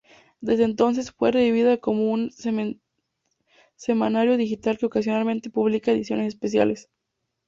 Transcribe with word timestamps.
Desde 0.39 0.63
entonces 0.63 1.11
fue 1.11 1.31
revivida 1.31 1.77
como 1.77 2.11
un 2.11 2.31
semanario 3.77 4.35
digital 4.35 4.79
que 4.79 4.87
ocasionalmente 4.87 5.51
publica 5.51 5.91
ediciones 5.91 6.29
especiales. 6.33 6.89